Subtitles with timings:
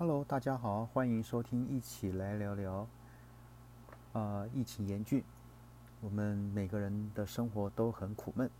[0.00, 2.88] Hello，大家好，欢迎收听，一起来聊聊。
[4.14, 5.22] 啊，疫情严峻，
[6.00, 8.50] 我们每个人的生活都很苦闷，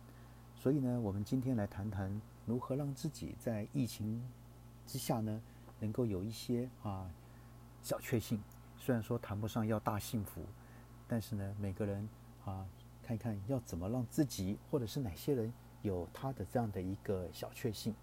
[0.55, 4.23] 所以呢，我们今天来谈谈如何让自己在疫情
[4.87, 5.41] 之下呢，
[5.79, 7.11] 能够有一些啊
[7.81, 8.39] 小确幸。
[8.77, 10.43] 虽然说谈不上要大幸福，
[11.09, 12.07] 但是呢，每个人
[12.45, 12.67] 啊，
[13.03, 15.51] 看看要怎么让自己或者是哪些人
[15.81, 17.95] 有他的这样的一个小确幸。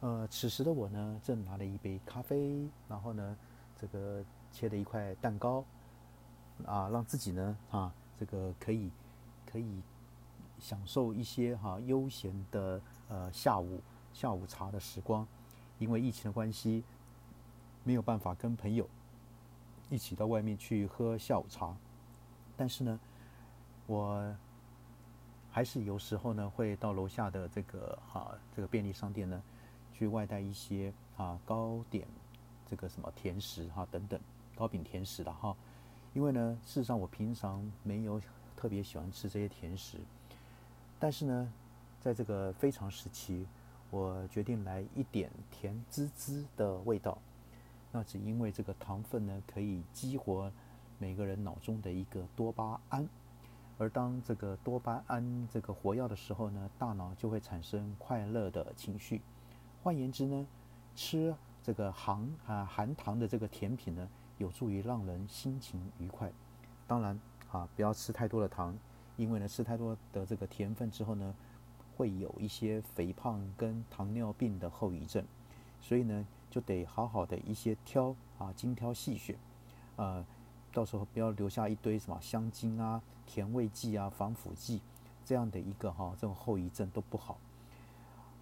[0.00, 3.36] 呃，此时的我呢，正拿了一杯咖啡，然后呢，
[3.76, 5.64] 这个切了一块蛋糕，
[6.64, 8.92] 啊，让自己呢，啊，这个可以
[9.44, 9.82] 可以
[10.60, 13.80] 享受一些哈悠闲的呃下午
[14.12, 15.26] 下午茶的时光。
[15.80, 16.84] 因为疫情的关系，
[17.82, 18.88] 没有办法跟朋友
[19.90, 21.76] 一起到外面去喝下午茶，
[22.56, 23.00] 但是呢，
[23.86, 24.36] 我
[25.50, 29.42] 还是有时候呢会到楼下的这个哈这个便利商店呢。
[29.98, 32.06] 去外带一些啊糕点，
[32.70, 34.20] 这个什么甜食哈等等
[34.54, 35.56] 糕饼甜食的哈，
[36.14, 38.20] 因为呢，事实上我平常没有
[38.56, 39.98] 特别喜欢吃这些甜食，
[41.00, 41.52] 但是呢，
[42.00, 43.44] 在这个非常时期，
[43.90, 47.18] 我决定来一点甜滋滋的味道。
[47.90, 50.52] 那只因为这个糖分呢，可以激活
[50.98, 53.08] 每个人脑中的一个多巴胺，
[53.78, 59.20] 而当这个多巴胺这个活跃的时候呢，大脑就会产生快乐的情绪。
[59.88, 60.46] 换言之呢，
[60.94, 66.30] 吃这个含啊含糖的这个甜品呢，有助于让人心情愉快。
[66.86, 67.18] 当然
[67.50, 68.76] 啊，不要吃太多的糖，
[69.16, 71.34] 因为呢，吃太多的这个甜分之后呢，
[71.96, 75.24] 会有一些肥胖跟糖尿病的后遗症。
[75.80, 79.34] 所以呢，就得好好的一些挑啊，精挑细选，
[79.96, 80.22] 呃，
[80.70, 84.82] 到时候不要留下一堆什么香精啊、甜味剂啊、防腐剂
[85.24, 87.38] 这样的一个哈，这种后遗症都不好。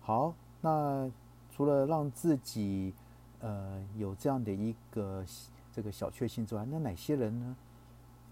[0.00, 1.08] 好，那。
[1.56, 2.92] 除了让自己
[3.40, 5.24] 呃有这样的一个
[5.72, 7.56] 这个小确幸之外，那哪些人呢？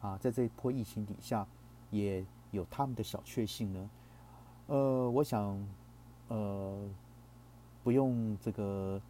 [0.03, 1.47] 啊，在这一波疫情底下，
[1.91, 3.91] 也有他们的小确幸呢？
[4.67, 5.59] 呃，我想
[6.29, 6.87] 呃
[7.83, 9.01] 不用这个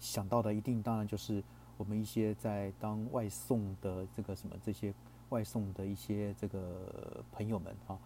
[0.00, 1.44] 想到的，一定当然就是
[1.76, 4.94] 我们一些在当外送的这个什么这些
[5.28, 7.98] 外送的一些这个朋友们哈。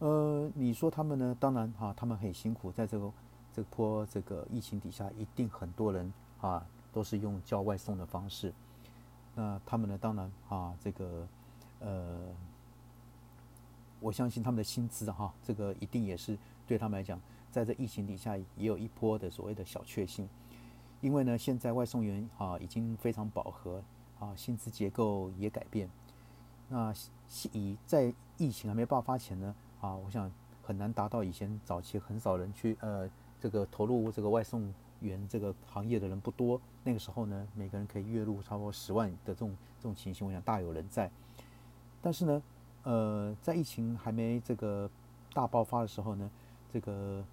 [0.00, 1.36] 呃，你说他们呢？
[1.38, 3.12] 当然哈，他们很辛苦，在这个。
[3.56, 6.12] 这波这个疫情底下，一定很多人
[6.42, 6.62] 啊
[6.92, 8.52] 都是用叫外送的方式。
[9.34, 11.26] 那他们呢，当然啊，这个
[11.80, 12.18] 呃，
[13.98, 17.18] 我相信他们的薪资哈，这个一定也是对他们来讲，
[17.50, 20.28] 在这疫情底下也有一波的所谓的小确幸。
[21.00, 23.82] 因为呢，现在外送员啊已经非常饱和
[24.20, 25.88] 啊，薪资结构也改变。
[26.68, 26.92] 那
[27.52, 30.30] 以在疫情还没爆发前呢啊，我想
[30.62, 33.08] 很难达到以前早期很少人去呃。
[33.40, 41.10] 这个投入这个外送员这个行业的人不多，那个时候呢，每个人可以月入差不多十万的这种这种情形，我想大有人在。
[42.00, 42.42] 但是呢，
[42.84, 44.88] 呃，在疫情还没这个
[45.34, 46.30] 大爆发的时候呢，
[46.72, 47.24] 这个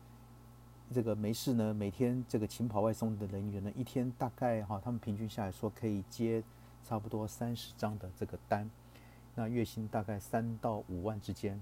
[0.92, 6.44] 这个没事呢，每天这个勤跑外送的人员呢，一天大概哈，他们平均下来说可以接
[6.84, 8.70] 差不多三十张的这个单，
[9.36, 11.60] 那月薪大概三到五万之间。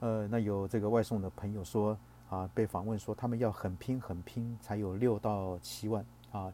[0.00, 1.96] 呃，那有这个外送的朋友说。
[2.28, 6.52] 啊，被访问说他们要很拼很拼才有六到七万啊。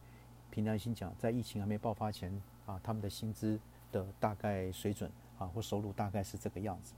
[0.50, 2.32] 凭良心讲，在疫情还没爆发前
[2.64, 3.58] 啊，他们的薪资
[3.90, 6.94] 的大概水准啊或收入大概是这个样子。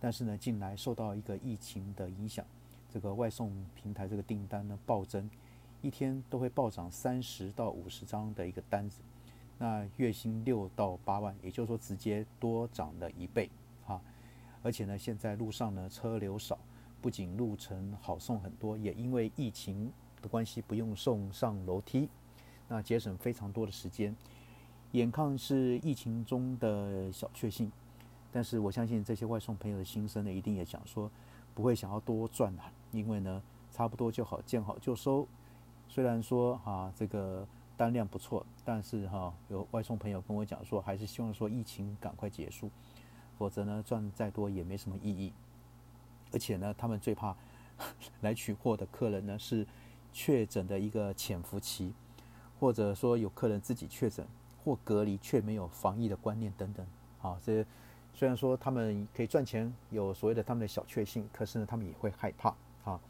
[0.00, 2.44] 但是呢，近来受到一个疫情的影响，
[2.92, 5.30] 这个外送平台这个订单呢暴增，
[5.80, 9.00] 一天都会暴涨三十到五十张的一个单子，
[9.56, 13.48] 那月薪六到八万，也就是说直接多涨了一倍
[13.86, 14.00] 啊。
[14.64, 16.58] 而且呢，现在路上呢车流少。
[17.00, 19.90] 不仅路程好送很多，也因为疫情
[20.20, 22.08] 的关系不用送上楼梯，
[22.68, 24.14] 那节省非常多的时间。
[24.92, 27.70] 眼看是疫情中的小确幸，
[28.32, 31.10] 但是我相信这些外送朋友的心声呢，一定也想说
[31.54, 35.26] 不会想要多赚啊，因为呢差不多就好，见好就收。
[35.88, 42.68] 虽然说哈这个单量不错，但是哈有外送朋友跟我讲说，还是希望说疫情赶快结束，
[43.38, 45.32] 否则呢赚再多也没什么意义。
[46.32, 47.34] 而且呢，他们最怕
[48.22, 49.66] 来取货的客人呢是
[50.12, 51.92] 确诊的一个潜伏期，
[52.58, 54.26] 或者说有客人自己确诊
[54.64, 56.86] 或隔离却没有防疫的观念等等。
[57.22, 57.64] 啊，这
[58.14, 62.54] 虽然说他们可以赚钱，有所谓的他们的小确幸，可是呢，他们也会害怕
[62.84, 63.00] 啊。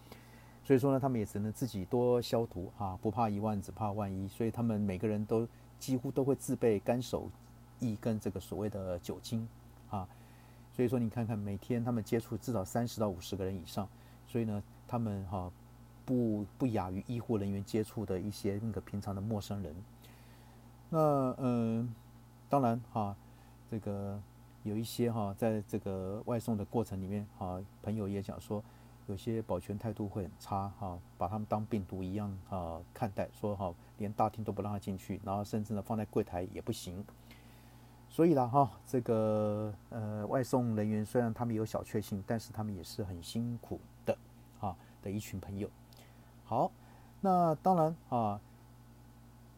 [0.63, 4.29] 所以说呢，他们也只能自己多消毒啊，不怕一万，只怕万一。
[4.29, 7.29] 所以他们每个人都几乎都会自备干手
[7.81, 9.49] 液跟这个所谓的酒精
[9.89, 10.07] 啊。
[10.81, 13.87] 所以说，你看看每天他们接触至少三十到五十个人以上，
[14.27, 15.53] 所以呢，他们哈
[16.07, 19.77] 不不亚于医护人员接触的一些那个平常的陌生人。
[20.89, 21.95] 那嗯，
[22.49, 23.15] 当然哈，
[23.71, 24.19] 这个
[24.63, 28.65] 有一些哈，在这个外送的过程里面哈，朋友也讲说，
[29.07, 37.05] 有些保全态度会很差哈，把他们当病毒一样啊看待，说哈连大厅都不让他进去，然后甚至呢放在柜台也不行。
[38.11, 44.15] 所以啦哈，这个呃外送人员虽然他们有小确幸，但是他们也是很辛苦的
[44.61, 45.71] 啊的一群朋友。
[46.45, 46.71] 好，
[47.23, 48.39] 那当然啊，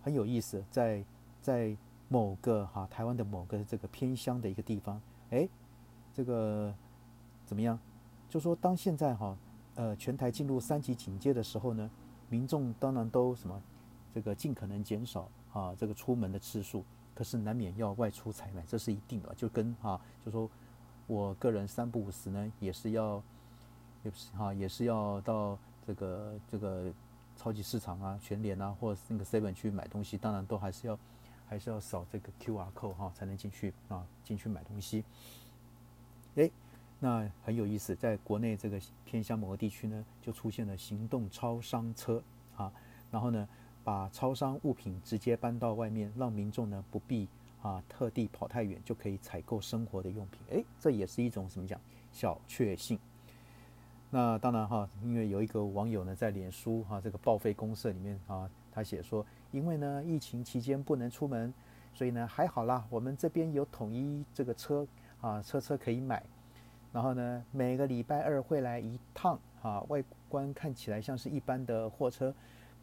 [0.02, 1.04] 很有意思，在。
[1.43, 1.76] 在
[2.06, 5.48] 某个哈台湾的某个这个偏乡的一个地方，哎，
[6.14, 6.72] 这个
[7.44, 7.76] 怎么样？
[8.28, 9.37] 就说当现在哈
[9.75, 11.90] 呃全台进入三级警戒的时候呢，
[12.28, 13.60] 民众当然都什么
[14.14, 16.84] 这个尽可能减少啊这个出门的次数，
[17.22, 19.34] 是难免要外出采买，这是一定的。
[19.34, 20.48] 就跟哈就说
[21.06, 23.22] 我个人三不五时呢，也是要
[24.02, 26.92] 也不是哈也是要到这个这个
[27.36, 30.98] 超级市场啊、全联啊，或者那个 seven 去买东西，当然都还是要。
[31.48, 35.04] 还是要扫这个 Q R code 哈，才能进去啊，进去买东西。
[36.36, 36.50] 哎，
[36.98, 42.22] 那很有意思，在国内这个偏乡某个地区呢，就出现了行动超商车
[42.56, 42.72] 啊，
[43.10, 43.46] 然后呢，
[43.84, 47.29] 把超商物品直接搬到外面，让民众呢不必
[47.62, 50.40] 啊特地跑太远，就可以采购生活的用品。
[50.58, 51.81] 哎，这也是一种什么讲
[52.12, 52.99] 小确幸。
[54.11, 59.25] 那当然哈，因为有一个网友呢在脸书哈这个报废公社里面啊，他写说。
[59.52, 61.52] 因为呢，疫情期间不能出门，
[61.93, 62.82] 所以呢还好啦。
[62.88, 64.87] 我们这边有统一这个车
[65.20, 66.23] 啊，车车可以买。
[66.90, 69.82] 然后呢，每个礼拜二会来一趟啊。
[69.88, 72.34] 外观看起来像是一般的货车，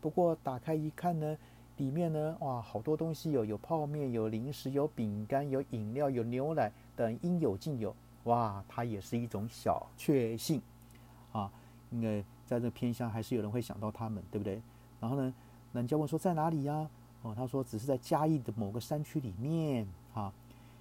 [0.02, 1.38] 不过打开一看呢，
[1.78, 7.96] 里面呢哇，好多东西有，有泡面，有零食，有饼干，有饮料，有牛奶等，应有尽有。
[8.24, 10.62] 哇，它也是一种小确幸
[11.32, 11.52] 啊。
[11.92, 14.62] 因为在这偏乡，还是有人会想到他们，对不对？
[15.00, 15.34] 然后呢？
[15.72, 16.90] 人家问说在哪里呀？
[17.22, 20.34] 哦，他说只是在嘉义的某个山区里面啊。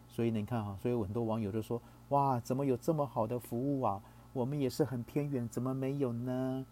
[0.09, 4.01] 所以你看哈，所以很多网友都说：哇，怎么有这么好的服务啊？
[4.33, 6.65] 我们也是很偏远，怎么没有呢？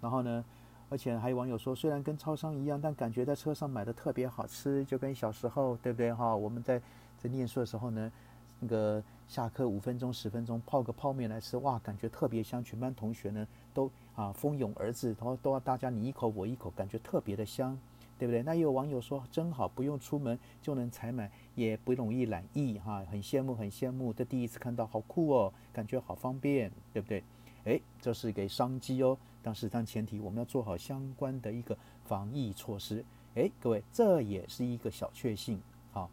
[0.00, 0.44] 然后呢，
[0.90, 6.36] 而且还有网友说，虽然跟超商一样，但感觉在车上买的特别好吃，就跟小时候对不对哈？
[6.36, 6.78] 我们在
[7.16, 8.12] 在念书的时候呢，
[8.58, 13.90] 那个下课五分钟十分钟泡个泡面来吃，哇，感觉特别香，全班同学呢都。
[14.16, 17.78] 啊，蜂拥而至，然后都要大家你一口我一口，感觉特别的香，
[18.18, 18.42] 对不对？
[18.42, 24.12] 那也有网友说，真好，不用出门就能采买，也不容易染疫，哈，很羡慕，很羡慕。
[24.12, 27.24] 这第一次看到，好酷哦，感觉好方便，对不对？
[27.64, 33.04] 哎，这是给商机哦，但是当前提我们要做好相关的一个防疫措施。
[33.34, 35.60] 哎，各位，这也是一个小确幸，
[35.92, 36.10] 好。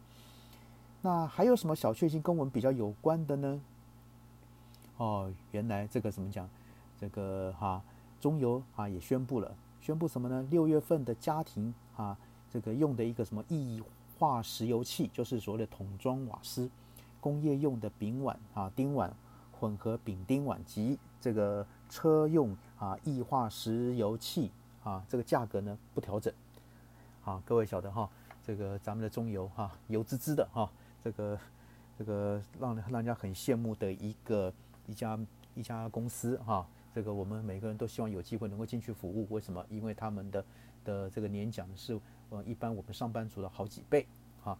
[1.00, 3.60] 那还有什么小确幸跟我们比较有关的呢？
[4.96, 6.48] 哦，原来这个怎么讲？
[7.00, 7.80] 这个哈，
[8.20, 10.44] 中油啊也宣布了，宣布什么呢？
[10.50, 12.18] 六月份的家庭啊，
[12.50, 13.80] 这个用的一个什么液
[14.18, 16.68] 化石油气，就是所谓的桶装瓦斯，
[17.20, 19.08] 工业用的丙烷啊、丁烷
[19.52, 24.50] 混合丙丁烷及这个车用啊液化石油气
[24.82, 26.32] 啊，这个价格呢不调整。
[27.24, 28.08] 啊，各位晓得哈，
[28.46, 30.70] 这个咱们的中油哈，油滋滋的哈，
[31.04, 31.38] 这个
[31.98, 34.52] 这个让让人家很羡慕的一个
[34.86, 35.18] 一家
[35.54, 36.66] 一家公司哈。
[36.94, 39.64] 这个我们每个人都希望有机会能够进去服务，为什么？
[39.68, 40.44] 因为他们的
[40.84, 44.06] 的这个年奖是呃一般我们上班族的好几倍
[44.42, 44.58] 哈。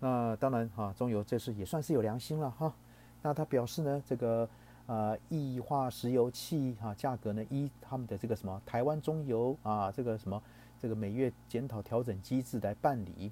[0.00, 2.72] 那当然哈，中油这是也算是有良心了哈。
[3.20, 4.48] 那他表示呢，这个
[4.86, 10.42] 呃液化石油气哈价格呢依他们的这个什么台湾中油啊这个什么
[10.80, 13.30] 这个每月检讨调整机制来办理，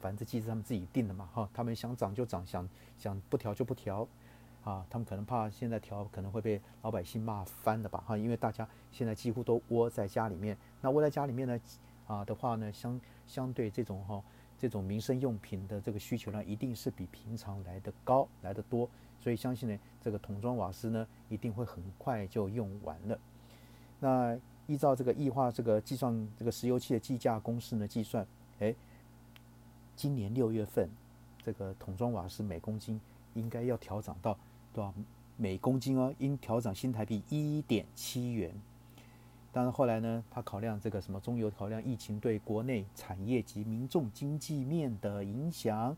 [0.00, 4.06] 反正这机制他们自己定的嘛哈，他们想涨就涨，想想不调就不调。
[4.64, 8.02] 啊，他们可能怕现在调可能会被老百姓骂翻的吧？
[8.06, 10.54] 哈，因为大家现在几乎都窝在家里面。
[10.82, 11.58] 那窝在家里面呢，
[12.06, 14.22] 啊的话呢，相相对这种哈
[14.58, 18.86] 这种民生用品的这个需求量，一定是比平常来的高来的多。
[19.20, 23.18] 所以相信呢，这个桶装瓦斯呢，一定会很快就用完了。
[24.00, 28.26] 那依照这个液化这个计算这个石油气的计价公式呢计算，
[28.60, 28.74] 哎，
[29.96, 30.88] 今年六月份
[31.42, 33.00] 这个桶装瓦斯每公斤
[33.34, 34.38] 应该要调涨到。
[34.74, 34.94] 对吧？
[35.36, 38.52] 每公斤哦，应调整新台币一点七元。
[39.50, 45.96] 但是后来呢，他考量这个什么中油考量疫情对国内产业及民众经济面的影响，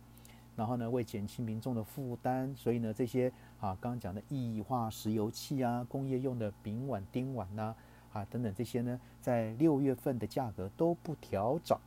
[0.61, 7.75] 然后呢，为减轻民众的负担，所以呢，这些啊，刚刚讲的液化石油气啊，工业用的丙烷、丁烷呐，
[8.13, 11.81] 啊等等这些呢，在六月份的价格都不调涨。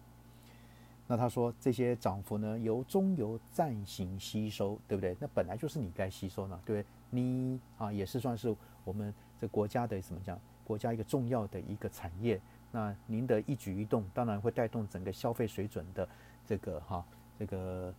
[1.05, 5.15] 那他说这些涨幅呢，由中油暂行吸收，对不对？
[5.19, 6.89] 那本来就是你该吸收呢，对不对？
[7.11, 12.41] 你啊，也是算是我们这国家的怎么讲国家一个重要的一个产业。
[12.71, 16.09] 那您的一举一动，当然会带动整个消费水准的
[16.43, 17.05] 这个哈
[17.37, 17.93] 这个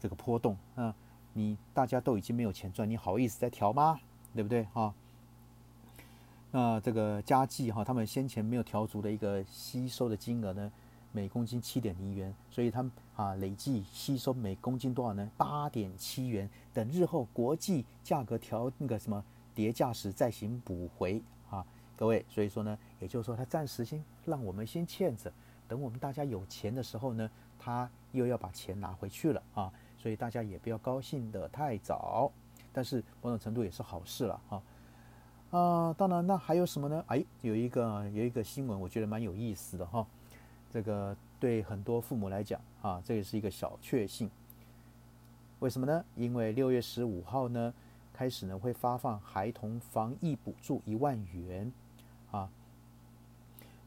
[0.00, 0.56] 这个波动。
[0.74, 0.94] 那
[1.32, 3.98] 你大家都已经没有钱赚，你好意思再调吗？
[4.34, 4.94] 对不对哈？
[6.50, 10.70] 那这个家计哈，他们先前没有调足的一个吸收的金额呢，
[11.10, 15.28] 每公斤七点零元，所以他们啊累计吸收每公斤多少呢？
[15.36, 16.48] 八点七元。
[16.72, 19.24] 等日后国际价格调那个什么
[19.54, 21.20] 叠价时再行补回
[21.50, 25.32] 啊，各位，所以说呢，也就是说他暂时先让我们先欠着，
[25.66, 29.72] 等我们大家有钱的时候呢，他又要把钱拿回去了啊，
[30.04, 32.30] 所以大家也不要高兴得太早，
[32.74, 34.62] 但是某种程度也是好事了哈。
[35.50, 37.02] 啊，当然，那还有什么呢？
[37.06, 40.06] 哎，有一个有一个新闻，我觉得蛮有意思的哈。
[40.70, 44.30] 这个对很多父母来讲啊，这也是一个小确幸。
[45.60, 46.04] 为什么呢？
[46.16, 47.72] 因为六月十五号呢，
[48.12, 51.72] 开始呢会发放孩童防疫补助一万元
[52.30, 52.46] 啊。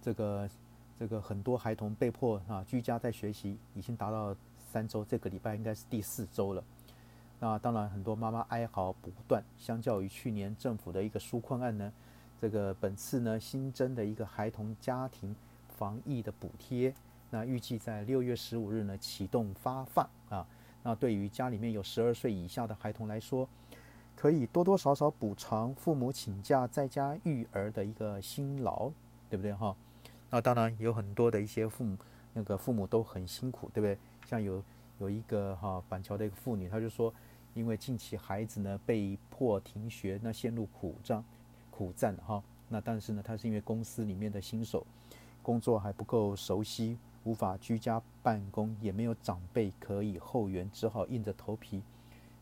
[0.02, 0.50] 这个
[0.98, 4.36] 这个很多孩童被迫啊居家在学习，已经达到
[4.68, 6.64] 三周，这个礼拜应该是第四周了。
[7.40, 9.44] 那当然，很多妈妈哀嚎不断。
[9.58, 11.94] 相较于去年政府的一个纾困案呢，
[12.42, 15.36] 这个本次呢新增的一个孩童家庭
[15.70, 16.94] 防疫的补贴，
[17.30, 20.46] 那预计在六月十五日呢启动发放啊。
[20.84, 23.48] 那对于家里面有十二岁以下的孩童来说，
[24.16, 28.92] 可以多多少少补偿父母请假在家育儿的一个辛劳，
[29.30, 29.76] 对不对哈？
[30.32, 31.96] 那当然有很多的一些父母，
[32.34, 33.98] 那个父母都很辛苦，对不对？
[34.28, 34.64] 像有
[35.00, 37.12] 有一个哈板桥的一个妇女，她就说。
[37.54, 41.24] 因为近期孩子呢被迫停学，那陷入苦战，
[41.72, 42.44] 苦战哈。
[42.70, 44.86] 那但是呢，她是因为公司里面的新手，
[45.42, 51.82] 工作还不够熟悉，无法居家办公，也没有长辈可以后援，只好硬着头皮，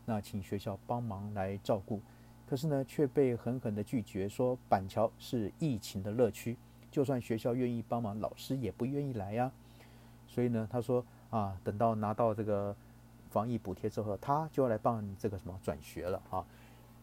[0.04, 1.98] 那请学校帮忙来照顾。
[2.46, 6.58] 可是呢，却被狠狠的拒绝，说板桥是疫情的乐区，
[6.90, 9.50] 就算学校愿意帮忙，老师也不愿意来呀。
[10.28, 12.74] 所以呢，他说啊，等到拿到这个。
[13.28, 16.42] 防疫补贴之后，他就要来办这个什么转学了哈，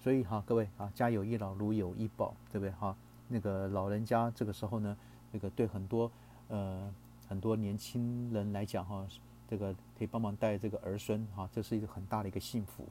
[0.02, 2.96] 所以哈，各位啊，家有一老，如有一宝，对不对哈？
[3.28, 4.98] 那个老人家这个时候呢，
[5.32, 6.10] 那个对很多
[6.48, 6.92] 呃
[7.28, 9.06] 很多年轻人来讲哈，
[9.48, 12.88] 这个可以帮忙带这个儿孙哈，这是一个很大的一个幸福。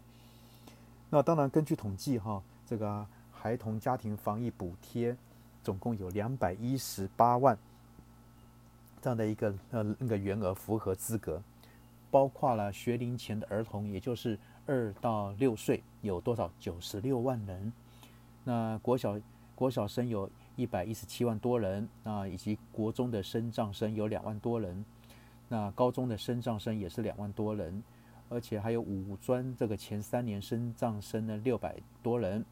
[1.11, 5.17] 那当然，根据统计哈，这个孩童家庭防疫补贴
[5.65, 7.59] 总共有两百一十八万
[9.03, 11.43] 这样的一个呃那个员额符合资格。
[12.11, 16.53] 包括了学龄前的儿童，也就是二到六岁，有多少？
[16.61, 17.73] 九十六万人。
[18.45, 19.19] 那国小
[19.55, 24.85] 国小生有一百一十七万多人，那以及国中的升障生有两万多人，
[25.49, 27.83] 那高中的升障生也是两万多人，
[28.29, 32.45] 而且还有五专这个前三年升障生呢六百多人。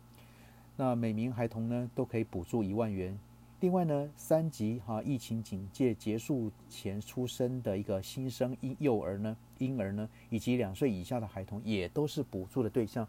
[0.74, 3.18] 那每名孩童呢都可以补助一万元。
[3.60, 13.06] 另外呢，三级哈疫情警戒结束前出生的一个新生婴幼儿呢，婴儿呢，以及两岁以下的孩童也都是补助的对象。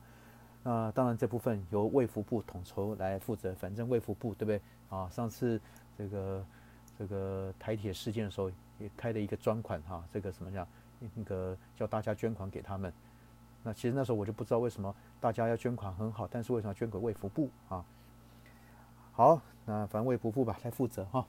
[0.61, 5.09] 那当然这部分由卫福部统筹来负责，反正卫福部对不对啊？
[5.09, 5.59] 上次
[5.97, 6.45] 这个
[6.99, 10.67] 这个台铁事件的时候也开了一个专款哈，这个什么叫
[11.15, 12.91] 那个叫大家捐款给他们。
[13.63, 17.85] 那其实那时候我就不知道为什么大家要捐款很好，但是为什么捐给卫福部啊？
[19.11, 19.41] 好。
[19.63, 21.23] 那反卫不负吧，来负责哈。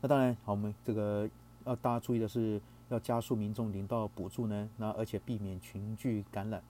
[0.00, 1.28] 那当然，好，我们这个
[1.66, 2.58] 要大家注意的是，
[2.88, 6.62] 要加速民众领到补助呢，那而且避免群聚感染。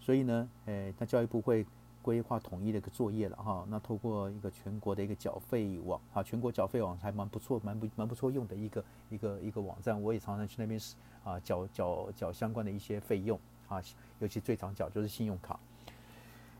[0.00, 1.64] 所以呢，诶，那教育部会
[2.02, 3.64] 规划统一的一个作业了哈。
[3.68, 10.02] 那透过一个全国的一个缴费网啊，全国缴费网还蛮不错，蛮不蛮不错用的一个一个一个网站。
[10.02, 10.78] 我也常常去那边
[11.22, 13.80] 啊缴缴缴相关的一些费用啊，
[14.18, 15.58] 尤其最常缴就是信用卡。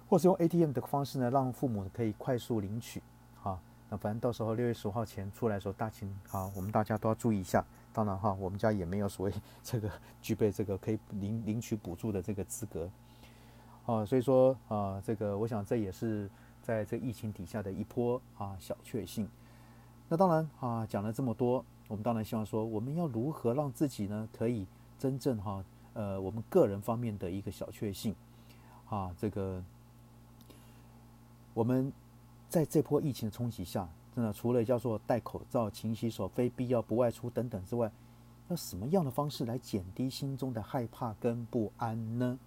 [0.09, 3.03] 或是用 ATM 的方式呢，让父母可以快速领取，
[3.43, 3.61] 啊，
[3.91, 7.65] 那反正到时候六月十五号前出来的时候，大请啊，我们大家都要注意一下。
[7.93, 9.91] 当然哈，我们家也没有所谓 这个
[10.23, 12.89] 具备这个可以领领取补助的这个资格，
[13.87, 16.31] 啊，所以说啊，这个我想这也是
[16.63, 19.29] 在这疫情底下的一波啊小确幸。
[20.09, 24.67] 那当然啊，讲了这么多，我们当然希望说，我们要如何让自己呢，可以
[24.99, 25.63] 真正哈，
[25.93, 28.15] 呃，我们个人方面的一个小确幸，
[28.89, 29.63] 啊，这个。
[31.59, 31.93] 我们
[32.49, 37.91] 在这波疫情的冲击下，真的除了叫做戴口罩、勤洗手、非必要不外出等等之外，
[38.47, 42.39] 要什么样的方式来减低心中的害怕跟不安呢？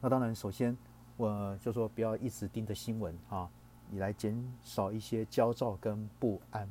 [0.00, 0.76] 那当然，首先
[1.16, 3.48] 我就说不要一直盯着新闻啊，
[3.88, 6.68] 你来减少一些焦躁跟不安，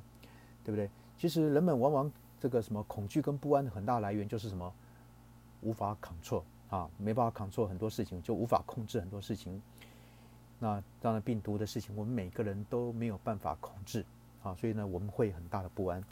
[0.66, 0.90] 对不对？
[1.18, 4.74] 其实人们往往这个什么恐惧跟不安的很大来源就是什么
[5.62, 9.62] 无法扛错啊，没办法扛错很多事情，就无法控制很多事情。
[10.64, 14.06] 那当然病毒的事情，我们每个人都没有办法控制
[14.44, 16.04] 啊，所以呢，我们会很大的不安。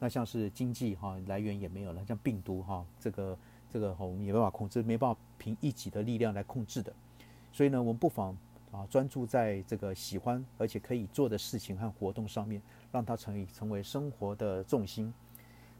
[0.00, 3.38] 那像是经济哈来源也没有了，像病毒哈这个
[3.72, 6.92] 这个我们没办法控制，没办法凭一己的力量来控制的。
[7.52, 8.36] 所以呢，我们不妨
[8.72, 15.14] 啊专注在这个喜欢而且可以做的事情和活动上面，让它成成为生活的重心。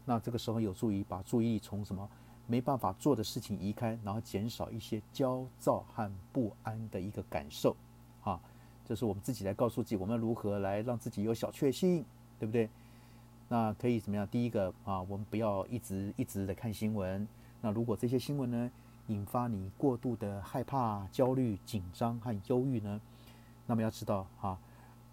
[0.05, 2.09] 那这个时候有助于把注意力从什么
[2.47, 7.75] 没办法做的事情移开，然后减少一些焦躁和不安的一个感受。
[8.87, 12.05] 就，是我们自己来告诉自己，我们如何来让自己有小确幸，
[12.39, 12.69] 对不对？
[13.49, 14.25] 那可以怎么样？
[14.29, 17.27] 第一个啊，我们不要一直一直的看新闻。
[17.59, 18.71] 那如果这些新闻呢，
[19.07, 23.01] 引发你过度的害怕、焦虑、紧张和忧郁呢？
[23.65, 24.57] 那么要知道啊，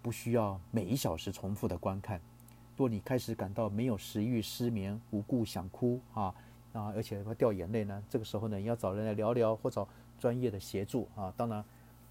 [0.01, 2.21] 不需要每一小时重复的观看。
[2.77, 6.33] 若你开始感到没有食欲、失眠、无故想哭啊
[6.71, 9.85] 啊，而且会掉眼泪呢，这个时候呢，你要找人来聊聊或找
[10.17, 11.33] 专业的协助啊。
[11.35, 11.61] 当然。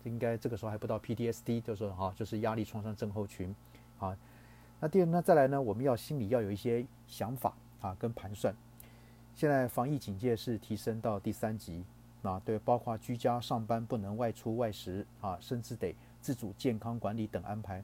[0.04, 3.54] 应该这个时候还不到 PTSD，就是哈，就是压力创伤症候群，
[3.98, 4.16] 啊，
[4.80, 8.54] 那第二呢，再来呢，我们要心里要有一些想法啊，跟盘算。
[9.34, 11.84] 现在防疫警戒是提升到第三级，
[12.22, 17.82] 啊，对，包括居家上班不能外出外食啊，甚至得自主健康管理等安排。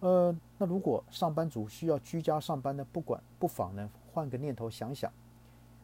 [0.00, 5.12] 呃，那如果上班族需要居家上班呢，不管不妨呢换个念头想想，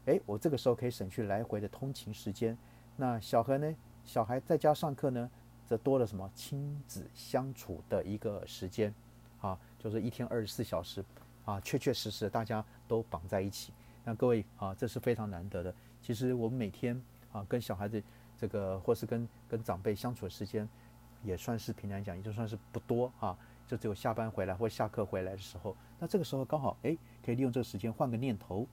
[0.07, 2.57] 哎，我这个时候可以省去来回的通勤时间。
[2.97, 3.75] 那小何呢？
[4.09, 5.31] 小孩在家上课呢，
[5.67, 8.93] 则多了什么亲子相处的一个时间，
[9.39, 11.05] 啊，就是一天二十四小时，
[11.45, 13.71] 啊，确确实实大家都绑在一起。
[14.07, 15.75] 那各位啊，这是非常难得的。
[16.01, 16.99] 其实我们每天
[17.33, 18.03] 啊，跟小孩子
[18.39, 20.67] 这个或是跟跟长辈相处的时间，
[21.23, 23.37] 也算是平常讲，也就算是不多啊，
[23.67, 25.77] 就只有下班回来或下课回来的时候。
[25.99, 28.67] 那这个时候刚好哎，可以利用这个时间换个念头。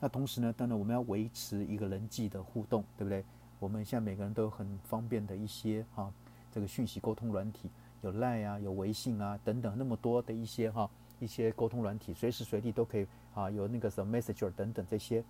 [0.00, 3.24] 那同时呢，当然我们要维持一个人际的互动，对不对？
[3.60, 6.10] 我们现在每个人都有很方便的一些哈，
[6.50, 7.68] 这个讯息沟通软体，
[8.00, 15.22] 有 Line 啊，有微信啊等等那么多的一些哈一些沟通软体，随时随地都可以啊有那个什么 Messenger 等等这些，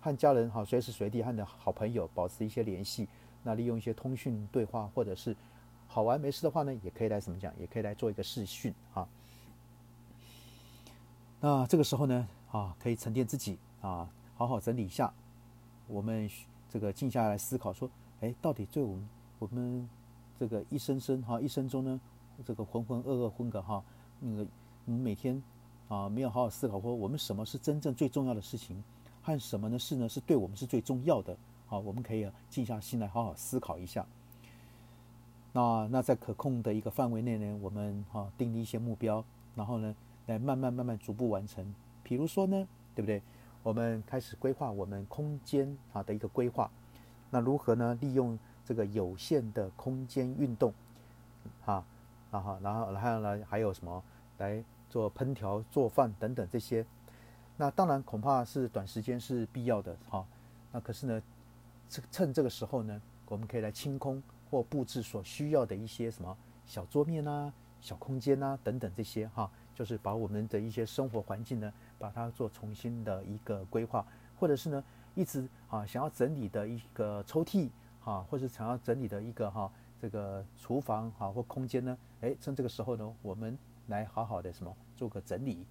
[0.00, 3.06] 和家人哈随时随地和你的好朋友保持一些联系，
[3.44, 5.36] 那利用一些通讯对话或者是
[5.86, 9.06] 好玩没事的话呢，也可以来怎么讲，也可以来做一个视讯啊。
[11.38, 15.14] 那这个时候呢啊，可以沉淀自己啊，好好整理一下
[15.86, 16.28] 我们。
[16.68, 17.88] 这个静下来思考，说，
[18.20, 19.88] 哎，到底对我们我们
[20.38, 22.00] 这个一生生哈一生中呢，
[22.44, 23.82] 这个浑浑噩噩混个哈，
[24.20, 24.46] 那个
[24.84, 25.42] 我们每天
[25.88, 28.82] 啊没有好好思考，说我们什么是真正最重要的事情，
[29.22, 34.06] 和什么呢事呢是对我们是最重要的，好，我们可以静下心来好好思考一下。
[35.52, 39.24] 那那在可控的一个范围内呢，我们哈定立一些目标，
[39.54, 39.94] 然后呢
[40.26, 41.74] 来慢慢慢慢逐步完成。
[42.02, 43.22] 比如说呢，对不对？
[43.66, 46.70] 我们开始规划我们空间啊的一个规划，
[47.30, 47.98] 那如何呢？
[48.00, 50.72] 利用这个有限的空间运动，
[51.64, 51.84] 啊，
[52.30, 54.00] 然后然后然后呢还有什么
[54.38, 56.86] 来做烹调、做饭等等这些？
[57.56, 60.24] 那当然恐怕是短时间是必要的哈。
[60.70, 61.20] 那可是呢，
[61.88, 71.72] 这趁这个时候呢，我们可以来清空或布置所需要的一些什么小桌面啊、小空间啊等等这些哈，就是把我们的一些生活环境呢。
[71.98, 74.06] 把它做重新的一个规划，
[74.38, 77.68] 或者是呢，一直啊想要整理的一个抽屉
[78.04, 83.56] 啊，或者想要整理的一个哈这个厨房啊或空间呢，哎，趁这个时候呢，我们
[83.88, 85.66] 来好好的什么做个整理。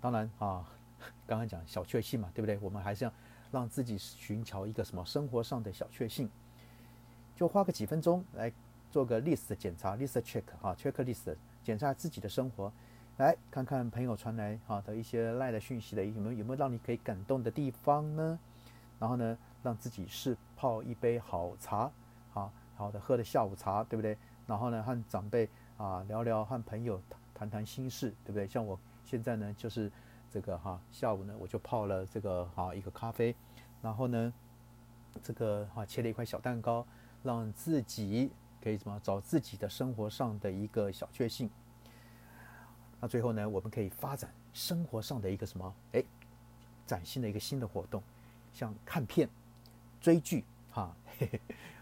[0.00, 0.68] 当然啊，
[1.26, 2.58] 刚刚讲小确幸嘛，对不对？
[2.58, 3.12] 我们还是要
[3.50, 6.28] 让自己寻求一个什么生活上的小确幸，
[7.36, 8.52] 就花个几分钟来
[8.90, 12.72] 做个 list 检查，list check 啊，check list 检查自己的生活。
[13.18, 18.38] 来看看朋友传来哈的一些赖的讯息的有没有有没有让你可以感动的地方呢？
[19.00, 21.90] 然后呢，让自己是泡一杯好茶，
[22.30, 24.16] 好好的喝的下午茶，对不对？
[24.46, 27.02] 然后呢，和长辈啊聊聊，和朋友
[27.34, 28.46] 谈谈心事，对不对？
[28.46, 29.90] 像我现在呢，就是
[30.30, 33.34] 这个哈下午呢，我就泡了这个哈一个咖啡，
[33.82, 34.32] 然后呢，
[35.24, 36.86] 这个哈切了一块小蛋糕，
[37.24, 38.30] 让自己
[38.62, 41.50] 可以什么找自己的生活上的一个小确幸。
[43.00, 45.74] 那最后呢，我们可以发展生活上的一个什么？
[45.92, 46.02] 哎，
[46.86, 48.02] 崭新的一个新的活动，
[48.52, 49.28] 像看片、
[50.00, 50.94] 追剧，哈。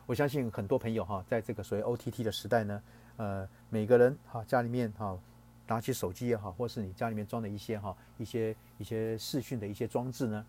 [0.06, 2.82] 我相信很多朋友哈，在这个所谓 OTT 的时代呢，
[3.16, 5.18] 呃，每个人哈家里面哈
[5.66, 10.46] 拿起手机也好，或是你家里面装的一些哈一些一些视讯的一些装置呢，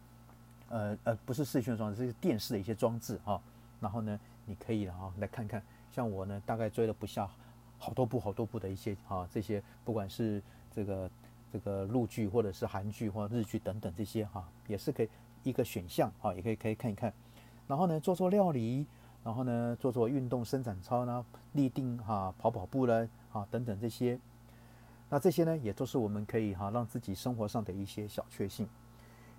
[0.69, 3.41] 呃呃，不是视讯装置，是电视的一些装置哈。
[3.79, 7.27] 然后呢，你可以哈来看看，像我呢，大概追了不下
[7.79, 10.39] 好多部好多部的一些啊这些，不管是
[10.77, 11.11] 这个
[11.51, 15.09] 这个陆剧或者是韩剧或日剧等等这些哈，也是可以
[15.41, 17.11] 一个选项啊，也可以可以看一看。
[17.67, 18.85] 然后呢，做做料理，
[19.23, 24.19] 然后呢做做运动伸展操呢，立定哈跑跑步了啊等等这些。
[25.09, 28.69] 那这些呢也都是我们可以哈让自己生活上的一些小确幸。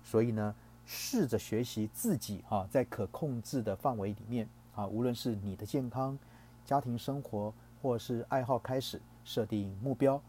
[0.03, 0.53] 所以呢，
[0.85, 6.19] 试着学习自己哈在可控制的范围里面啊，无论是你的健康、
[6.65, 10.21] 家庭生活或是爱好开始设定目标，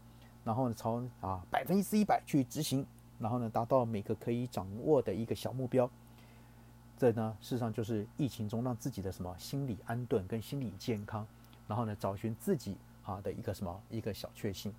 [0.43, 2.85] 然后呢朝啊百分之一百去执行。
[3.19, 5.87] 然后呢，达到每个可以掌握的一个小目标，
[6.97, 11.23] 这呢，事实上就是疫情中让自己的什么心理安顿跟心理健康，
[11.67, 12.75] 然后呢，找寻自己
[13.05, 14.73] 啊的一个什么一个小确幸。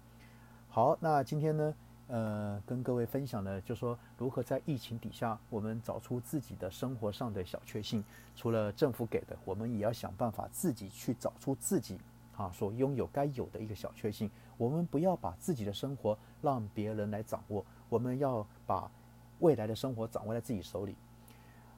[0.69, 1.75] 好，那今天呢，
[2.09, 8.03] 呃，跟各位分享的，就说如何在疫情底下，我们找出自己的生活上的小确幸。
[8.35, 11.97] 除了政府给的，我们也要想办法自己去找出自己
[12.37, 14.29] 啊所拥有该有的一个小确幸。
[14.63, 17.65] 我们不要把自己的生活让别人来掌握。
[17.89, 18.89] 我们要把
[19.41, 20.95] 未来的生活掌握在自己手里。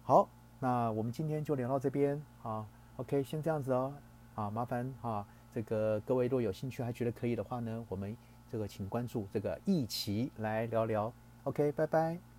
[0.02, 0.28] 好，
[0.60, 2.66] 那我们今天就聊到这边啊。
[2.96, 3.90] OK，先这样子哦。
[4.34, 8.14] 啊，麻烦啊，这个各位如果有兴趣还觉得可以的话呢，我们
[8.52, 11.10] 这个请关注这个一起来聊聊。
[11.44, 12.33] OK，拜拜。